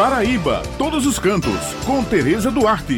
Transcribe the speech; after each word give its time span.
Paraíba, 0.00 0.62
todos 0.78 1.04
os 1.04 1.18
cantos, 1.18 1.74
com 1.84 2.02
Tereza 2.02 2.50
Duarte. 2.50 2.96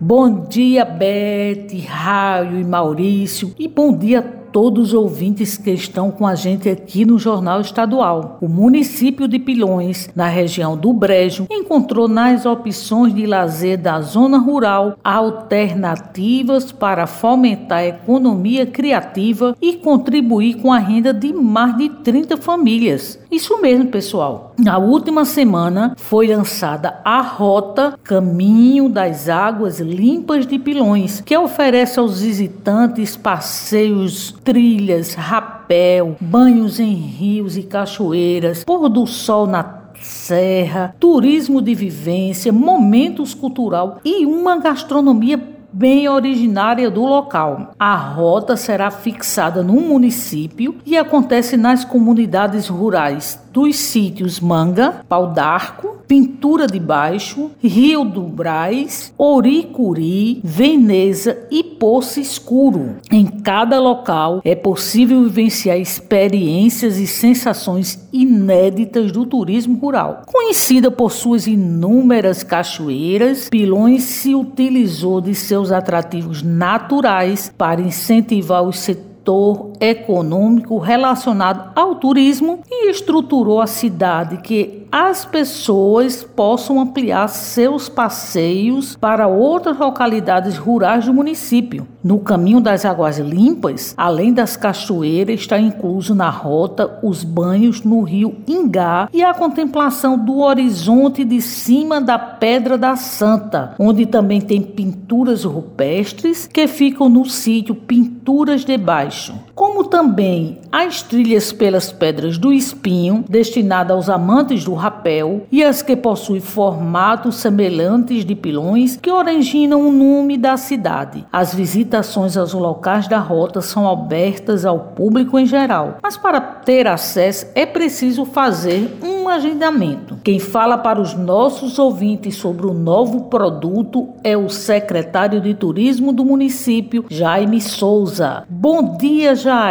Bom 0.00 0.44
dia, 0.44 0.84
Beth, 0.84 1.66
Raio 1.88 2.60
e 2.60 2.64
Maurício, 2.64 3.52
e 3.58 3.66
bom 3.66 3.92
dia 3.98 4.43
todos 4.54 4.90
os 4.90 4.94
ouvintes 4.94 5.58
que 5.58 5.72
estão 5.72 6.12
com 6.12 6.24
a 6.24 6.36
gente 6.36 6.68
aqui 6.68 7.04
no 7.04 7.18
Jornal 7.18 7.60
Estadual. 7.60 8.38
O 8.40 8.46
município 8.46 9.26
de 9.26 9.36
Pilões, 9.36 10.08
na 10.14 10.28
região 10.28 10.76
do 10.76 10.92
Brejo, 10.92 11.48
encontrou 11.50 12.06
nas 12.06 12.46
opções 12.46 13.12
de 13.12 13.26
lazer 13.26 13.76
da 13.76 14.00
zona 14.00 14.38
rural 14.38 14.96
alternativas 15.02 16.70
para 16.70 17.04
fomentar 17.08 17.78
a 17.78 17.86
economia 17.86 18.64
criativa 18.64 19.56
e 19.60 19.72
contribuir 19.72 20.54
com 20.58 20.72
a 20.72 20.78
renda 20.78 21.12
de 21.12 21.32
mais 21.32 21.76
de 21.76 21.88
30 21.88 22.36
famílias. 22.36 23.18
Isso 23.34 23.60
mesmo, 23.60 23.88
pessoal. 23.88 24.54
Na 24.56 24.78
última 24.78 25.24
semana 25.24 25.96
foi 25.96 26.28
lançada 26.28 27.00
a 27.04 27.20
Rota 27.20 27.98
Caminho 28.04 28.88
das 28.88 29.28
Águas 29.28 29.80
Limpas 29.80 30.46
de 30.46 30.56
Pilões, 30.56 31.20
que 31.20 31.36
oferece 31.36 31.98
aos 31.98 32.20
visitantes 32.20 33.16
passeios 33.16 34.32
trilhas, 34.44 35.14
rapel, 35.14 36.16
banhos 36.20 36.78
em 36.78 36.92
rios 36.92 37.56
e 37.56 37.62
cachoeiras, 37.62 38.62
pôr 38.62 38.88
do 38.90 39.06
sol 39.06 39.46
na 39.46 39.84
serra, 40.00 40.94
turismo 41.00 41.62
de 41.62 41.74
vivência, 41.74 42.52
momentos 42.52 43.32
cultural 43.32 44.00
e 44.04 44.26
uma 44.26 44.58
gastronomia 44.58 45.40
bem 45.72 46.08
originária 46.08 46.88
do 46.90 47.04
local. 47.04 47.72
A 47.78 47.96
rota 47.96 48.56
será 48.56 48.90
fixada 48.90 49.62
no 49.62 49.80
município 49.80 50.76
e 50.86 50.96
acontece 50.96 51.56
nas 51.56 51.84
comunidades 51.84 52.68
rurais 52.68 53.43
dos 53.54 53.76
sítios 53.76 54.40
Manga, 54.40 55.04
Pau 55.08 55.28
d'Arco, 55.28 55.98
Pintura 56.08 56.66
de 56.66 56.80
Baixo, 56.80 57.52
Rio 57.62 58.04
do 58.04 58.22
Braz, 58.22 59.14
Oricuri, 59.16 60.40
Veneza 60.42 61.46
e 61.52 61.62
Poço 61.62 62.18
Escuro. 62.18 62.96
Em 63.12 63.24
cada 63.24 63.78
local 63.78 64.42
é 64.44 64.56
possível 64.56 65.22
vivenciar 65.22 65.78
experiências 65.78 66.98
e 66.98 67.06
sensações 67.06 68.08
inéditas 68.12 69.12
do 69.12 69.24
turismo 69.24 69.78
rural. 69.78 70.22
Conhecida 70.26 70.90
por 70.90 71.12
suas 71.12 71.46
inúmeras 71.46 72.42
cachoeiras, 72.42 73.48
Pilões 73.48 74.02
se 74.02 74.34
utilizou 74.34 75.20
de 75.20 75.32
seus 75.32 75.70
atrativos 75.70 76.42
naturais 76.42 77.54
para 77.56 77.80
incentivar 77.80 78.64
setores 78.72 79.14
setor 79.24 79.72
econômico 79.84 80.78
relacionado 80.78 81.72
ao 81.74 81.96
turismo 81.96 82.60
e 82.70 82.90
estruturou 82.90 83.60
a 83.60 83.66
cidade 83.66 84.38
que 84.38 84.84
as 84.96 85.24
pessoas 85.24 86.22
possam 86.22 86.78
ampliar 86.78 87.26
seus 87.26 87.88
passeios 87.88 88.94
para 88.94 89.26
outras 89.26 89.76
localidades 89.76 90.56
rurais 90.56 91.06
do 91.06 91.12
município. 91.12 91.84
No 92.00 92.20
caminho 92.20 92.60
das 92.60 92.84
águas 92.84 93.18
limpas, 93.18 93.92
além 93.96 94.32
das 94.32 94.56
cachoeiras, 94.56 95.40
está 95.40 95.58
incluso 95.58 96.14
na 96.14 96.30
rota 96.30 97.00
os 97.02 97.24
banhos 97.24 97.82
no 97.82 98.02
rio 98.02 98.36
Ingá 98.46 99.08
e 99.12 99.20
a 99.20 99.34
contemplação 99.34 100.16
do 100.16 100.38
horizonte 100.38 101.24
de 101.24 101.40
cima 101.40 102.00
da 102.00 102.16
Pedra 102.16 102.78
da 102.78 102.94
Santa, 102.94 103.74
onde 103.80 104.06
também 104.06 104.40
tem 104.40 104.62
pinturas 104.62 105.42
rupestres 105.42 106.46
que 106.46 106.68
ficam 106.68 107.08
no 107.08 107.24
sítio 107.24 107.74
Pinturas 107.74 108.64
de 108.64 108.78
Baixo, 108.78 109.34
como 109.56 109.73
também 109.82 110.60
as 110.70 111.02
trilhas 111.02 111.52
pelas 111.52 111.90
Pedras 111.90 112.38
do 112.38 112.52
Espinho, 112.52 113.24
destinada 113.28 113.94
aos 113.94 114.08
amantes 114.08 114.64
do 114.64 114.74
rapel, 114.74 115.46
e 115.50 115.64
as 115.64 115.82
que 115.82 115.96
possuem 115.96 116.40
formatos 116.40 117.36
semelhantes 117.36 118.24
de 118.24 118.34
pilões 118.34 118.96
que 118.96 119.10
originam 119.10 119.88
o 119.88 119.92
nome 119.92 120.36
da 120.36 120.56
cidade. 120.56 121.24
As 121.32 121.54
visitações 121.54 122.36
aos 122.36 122.52
locais 122.52 123.08
da 123.08 123.18
rota 123.18 123.60
são 123.60 123.88
abertas 123.88 124.64
ao 124.64 124.78
público 124.78 125.38
em 125.38 125.46
geral, 125.46 125.98
mas 126.02 126.16
para 126.16 126.40
ter 126.40 126.86
acesso 126.86 127.46
é 127.54 127.64
preciso 127.64 128.24
fazer 128.24 128.98
um 129.02 129.28
agendamento. 129.28 130.18
Quem 130.22 130.38
fala 130.38 130.76
para 130.76 131.00
os 131.00 131.14
nossos 131.14 131.78
ouvintes 131.78 132.36
sobre 132.36 132.66
o 132.66 132.74
novo 132.74 133.24
produto 133.24 134.10
é 134.22 134.36
o 134.36 134.48
secretário 134.48 135.40
de 135.40 135.54
Turismo 135.54 136.12
do 136.12 136.24
município, 136.24 137.04
Jaime 137.08 137.60
Souza. 137.60 138.44
Bom 138.48 138.96
dia, 138.98 139.34
Jaime. 139.34 139.63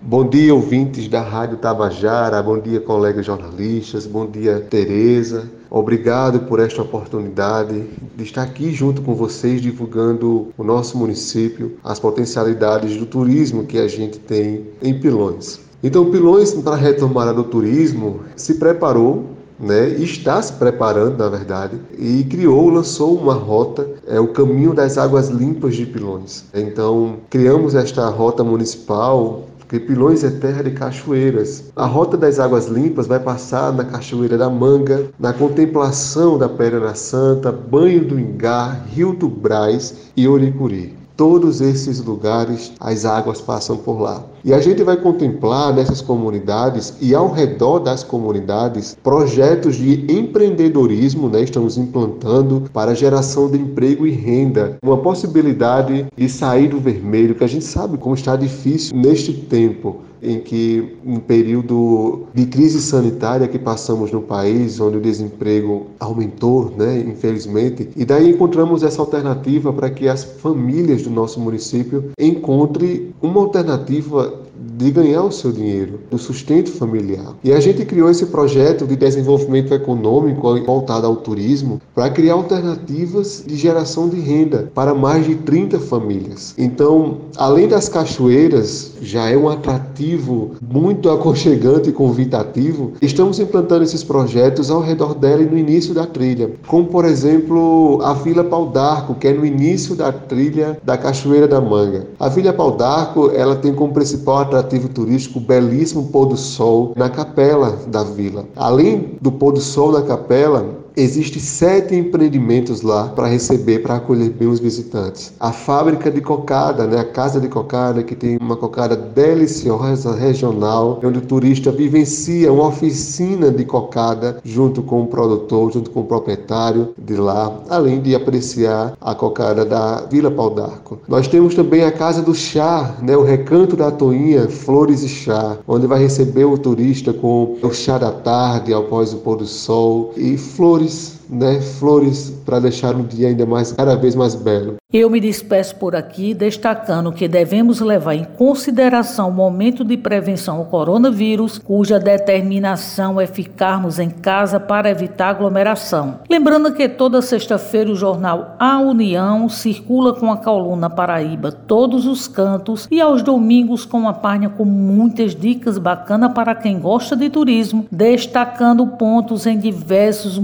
Bom 0.00 0.26
dia, 0.26 0.54
ouvintes 0.54 1.08
da 1.08 1.20
Rádio 1.20 1.58
Tabajara, 1.58 2.42
bom 2.42 2.58
dia, 2.58 2.80
colegas 2.80 3.26
jornalistas, 3.26 4.06
bom 4.06 4.26
dia, 4.26 4.60
Tereza. 4.70 5.50
Obrigado 5.68 6.40
por 6.46 6.58
esta 6.58 6.80
oportunidade 6.80 7.84
de 8.16 8.24
estar 8.24 8.44
aqui 8.44 8.72
junto 8.72 9.02
com 9.02 9.14
vocês 9.14 9.60
divulgando 9.60 10.48
o 10.56 10.64
nosso 10.64 10.96
município, 10.96 11.76
as 11.84 12.00
potencialidades 12.00 12.96
do 12.96 13.04
turismo 13.04 13.66
que 13.66 13.76
a 13.76 13.86
gente 13.86 14.18
tem 14.18 14.68
em 14.80 14.98
Pilões. 14.98 15.60
Então, 15.82 16.10
Pilões, 16.10 16.54
para 16.54 16.72
a 16.72 16.78
retomada 16.78 17.34
do 17.34 17.44
turismo, 17.44 18.20
se 18.36 18.54
preparou 18.54 19.35
né, 19.58 19.88
está 19.88 20.40
se 20.40 20.52
preparando, 20.52 21.18
na 21.18 21.28
verdade, 21.28 21.80
e 21.98 22.24
criou, 22.24 22.68
lançou 22.68 23.16
uma 23.16 23.34
rota, 23.34 23.88
é 24.06 24.20
o 24.20 24.28
Caminho 24.28 24.74
das 24.74 24.98
Águas 24.98 25.28
Limpas 25.28 25.76
de 25.76 25.86
Pilões. 25.86 26.44
Então, 26.54 27.16
criamos 27.30 27.74
esta 27.74 28.08
rota 28.08 28.44
municipal 28.44 29.44
porque 29.66 29.80
Pilões 29.80 30.22
é 30.22 30.30
terra 30.30 30.62
de 30.62 30.70
cachoeiras. 30.70 31.64
A 31.74 31.86
Rota 31.86 32.16
das 32.16 32.38
Águas 32.38 32.66
Limpas 32.66 33.08
vai 33.08 33.18
passar 33.18 33.72
na 33.72 33.84
Cachoeira 33.84 34.38
da 34.38 34.48
Manga, 34.48 35.10
na 35.18 35.32
contemplação 35.32 36.38
da 36.38 36.48
Pedra 36.48 36.94
Santa, 36.94 37.50
Banho 37.50 38.04
do 38.04 38.18
Ingá, 38.18 38.80
Rio 38.94 39.12
do 39.12 39.28
Braz 39.28 40.12
e 40.16 40.28
Oricuri. 40.28 40.96
Todos 41.16 41.60
esses 41.60 41.98
lugares, 41.98 42.72
as 42.78 43.04
águas 43.04 43.40
passam 43.40 43.76
por 43.76 44.00
lá. 44.00 44.22
E 44.44 44.52
a 44.52 44.60
gente 44.60 44.82
vai 44.82 44.96
contemplar 44.96 45.74
nessas 45.74 46.00
comunidades 46.00 46.94
e 47.00 47.14
ao 47.14 47.32
redor 47.32 47.80
das 47.80 48.02
comunidades 48.02 48.96
projetos 49.02 49.76
de 49.76 50.04
empreendedorismo, 50.10 51.28
né? 51.28 51.42
Estamos 51.42 51.76
implantando 51.76 52.64
para 52.72 52.94
geração 52.94 53.50
de 53.50 53.58
emprego 53.58 54.06
e 54.06 54.10
renda, 54.10 54.76
uma 54.82 54.98
possibilidade 54.98 56.06
de 56.16 56.28
sair 56.28 56.68
do 56.68 56.80
vermelho, 56.80 57.34
que 57.34 57.44
a 57.44 57.48
gente 57.48 57.64
sabe 57.64 57.98
como 57.98 58.14
está 58.14 58.36
difícil 58.36 58.96
neste 58.96 59.32
tempo 59.32 60.06
em 60.22 60.40
que, 60.40 60.96
um 61.04 61.18
período 61.18 62.24
de 62.34 62.46
crise 62.46 62.80
sanitária 62.80 63.46
que 63.46 63.58
passamos 63.58 64.10
no 64.10 64.22
país, 64.22 64.80
onde 64.80 64.96
o 64.96 65.00
desemprego 65.00 65.86
aumentou, 66.00 66.72
né, 66.76 67.00
infelizmente, 67.06 67.88
e 67.94 68.04
daí 68.04 68.30
encontramos 68.30 68.82
essa 68.82 69.00
alternativa 69.00 69.72
para 69.72 69.90
que 69.90 70.08
as 70.08 70.24
famílias 70.24 71.02
do 71.02 71.10
nosso 71.10 71.38
município 71.40 72.10
encontrem 72.18 73.14
uma 73.22 73.40
alternativa 73.40 74.35
de 74.76 74.90
ganhar 74.90 75.22
o 75.22 75.32
seu 75.32 75.50
dinheiro, 75.50 76.00
do 76.10 76.18
sustento 76.18 76.70
familiar. 76.70 77.34
E 77.42 77.52
a 77.52 77.60
gente 77.60 77.84
criou 77.86 78.10
esse 78.10 78.26
projeto 78.26 78.86
de 78.86 78.94
desenvolvimento 78.94 79.72
econômico 79.72 80.54
voltado 80.64 81.06
ao 81.06 81.16
turismo 81.16 81.80
para 81.94 82.10
criar 82.10 82.34
alternativas 82.34 83.42
de 83.46 83.56
geração 83.56 84.08
de 84.08 84.20
renda 84.20 84.70
para 84.74 84.94
mais 84.94 85.24
de 85.24 85.34
30 85.34 85.78
famílias. 85.80 86.54
Então, 86.58 87.18
além 87.36 87.66
das 87.68 87.88
cachoeiras, 87.88 88.92
já 89.00 89.30
é 89.30 89.36
um 89.36 89.48
atrativo 89.48 90.52
muito 90.60 91.08
aconchegante 91.08 91.88
e 91.88 91.92
convidativo, 91.92 92.92
estamos 93.00 93.40
implantando 93.40 93.84
esses 93.84 94.04
projetos 94.04 94.70
ao 94.70 94.82
redor 94.82 95.14
dela 95.14 95.42
e 95.42 95.46
no 95.46 95.56
início 95.56 95.94
da 95.94 96.04
trilha, 96.04 96.50
como 96.66 96.86
por 96.86 97.04
exemplo 97.04 98.00
a 98.02 98.12
Vila 98.12 98.44
Pau 98.44 98.66
d'Arco, 98.66 99.14
que 99.14 99.28
é 99.28 99.32
no 99.32 99.46
início 99.46 99.94
da 99.94 100.12
trilha 100.12 100.78
da 100.82 100.98
Cachoeira 100.98 101.48
da 101.48 101.60
Manga. 101.60 102.06
A 102.20 102.28
Vila 102.28 102.52
Pau 102.52 102.72
d'Arco, 102.72 103.30
ela 103.34 103.56
tem 103.56 103.72
como 103.72 103.92
principal 103.92 104.38
atrativo 104.38 104.65
turístico 104.88 105.38
o 105.38 105.42
belíssimo 105.42 106.08
pôr 106.08 106.26
do 106.26 106.36
sol 106.36 106.92
na 106.96 107.08
capela 107.08 107.78
da 107.88 108.02
vila. 108.02 108.44
Além 108.54 109.16
do 109.20 109.32
pôr 109.32 109.52
do 109.52 109.60
sol 109.60 109.92
na 109.92 110.02
capela, 110.02 110.85
Existem 110.98 111.42
sete 111.42 111.94
empreendimentos 111.94 112.80
lá 112.80 113.08
para 113.08 113.26
receber, 113.26 113.80
para 113.80 113.96
acolher 113.96 114.30
bem 114.30 114.48
os 114.48 114.58
visitantes. 114.58 115.30
A 115.38 115.52
fábrica 115.52 116.10
de 116.10 116.22
cocada, 116.22 116.86
né? 116.86 116.98
a 116.98 117.04
casa 117.04 117.38
de 117.38 117.48
cocada, 117.48 118.02
que 118.02 118.14
tem 118.14 118.38
uma 118.40 118.56
cocada 118.56 118.96
deliciosa 118.96 120.14
regional, 120.14 120.98
onde 121.04 121.18
o 121.18 121.20
turista 121.20 121.70
vivencia 121.70 122.50
uma 122.50 122.68
oficina 122.68 123.50
de 123.50 123.62
cocada 123.66 124.38
junto 124.42 124.82
com 124.82 125.02
o 125.02 125.06
produtor, 125.06 125.70
junto 125.70 125.90
com 125.90 126.00
o 126.00 126.04
proprietário 126.04 126.94
de 126.96 127.14
lá, 127.14 127.60
além 127.68 128.00
de 128.00 128.14
apreciar 128.14 128.96
a 128.98 129.14
cocada 129.14 129.66
da 129.66 130.00
Vila 130.10 130.30
Pau 130.30 130.48
d'Arco. 130.48 131.00
Nós 131.06 131.28
temos 131.28 131.54
também 131.54 131.84
a 131.84 131.92
Casa 131.92 132.22
do 132.22 132.34
Chá, 132.34 132.96
né? 133.02 133.14
o 133.14 133.22
Recanto 133.22 133.76
da 133.76 133.90
Toinha, 133.90 134.48
Flores 134.48 135.02
e 135.02 135.08
Chá, 135.10 135.58
onde 135.68 135.86
vai 135.86 135.98
receber 135.98 136.46
o 136.46 136.56
turista 136.56 137.12
com 137.12 137.58
o 137.62 137.70
chá 137.74 137.98
da 137.98 138.12
tarde, 138.12 138.72
após 138.72 139.12
o 139.12 139.18
pôr 139.18 139.36
do 139.36 139.46
sol, 139.46 140.14
e 140.16 140.38
flores 140.38 140.85
flores, 140.86 141.15
né? 141.28 141.60
Flores 141.60 142.30
para 142.44 142.60
deixar 142.60 142.94
o 142.94 143.02
dia 143.02 143.28
ainda 143.28 143.46
mais 143.46 143.72
cada 143.72 143.96
vez 143.96 144.14
mais 144.14 144.34
belo. 144.34 144.76
Eu 144.92 145.10
me 145.10 145.20
despeço 145.20 145.74
por 145.76 145.96
aqui, 145.96 146.32
destacando 146.32 147.12
que 147.12 147.26
devemos 147.26 147.80
levar 147.80 148.14
em 148.14 148.24
consideração 148.24 149.28
o 149.28 149.32
momento 149.32 149.84
de 149.84 149.96
prevenção 149.96 150.58
ao 150.58 150.66
coronavírus, 150.66 151.58
cuja 151.58 151.98
determinação 151.98 153.20
é 153.20 153.26
ficarmos 153.26 153.98
em 153.98 154.08
casa 154.08 154.60
para 154.60 154.88
evitar 154.88 155.30
aglomeração. 155.30 156.20
Lembrando 156.30 156.72
que 156.72 156.88
toda 156.88 157.20
sexta-feira 157.20 157.90
o 157.90 157.96
jornal 157.96 158.54
A 158.60 158.78
União 158.78 159.48
circula 159.48 160.14
com 160.14 160.30
a 160.30 160.36
coluna 160.36 160.88
Paraíba 160.88 161.50
todos 161.50 162.06
os 162.06 162.28
cantos 162.28 162.86
e 162.88 163.00
aos 163.00 163.22
domingos 163.22 163.84
com 163.84 163.98
uma 163.98 164.14
página 164.14 164.48
com 164.48 164.64
muitas 164.64 165.34
dicas 165.34 165.78
bacanas 165.78 166.32
para 166.32 166.54
quem 166.54 166.78
gosta 166.78 167.16
de 167.16 167.28
turismo, 167.28 167.86
destacando 167.90 168.86
pontos 168.86 169.46
em 169.46 169.58
diversos 169.58 170.38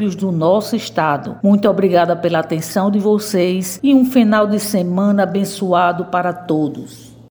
municípios 0.00 0.14
do 0.14 0.32
nosso 0.32 0.74
estado. 0.74 1.36
Muito 1.42 1.68
obrigada 1.68 2.16
pela 2.16 2.38
atenção 2.38 2.90
de 2.90 2.98
vocês 2.98 3.78
e 3.82 3.94
um 3.94 4.04
final 4.04 4.46
de 4.46 4.58
semana 4.58 5.24
abençoado 5.24 6.06
para 6.06 6.32
todos. 6.32 7.09